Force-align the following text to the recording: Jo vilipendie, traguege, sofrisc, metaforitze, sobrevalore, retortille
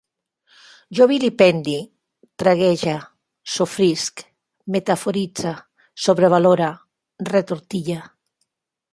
Jo 0.99 1.05
vilipendie, 1.09 1.81
traguege, 2.43 2.95
sofrisc, 3.55 4.23
metaforitze, 4.77 5.51
sobrevalore, 6.07 6.71
retortille 7.35 7.99